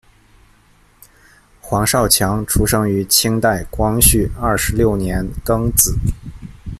[1.59, 5.93] 黄少强出生于清代光绪二十六年庚子。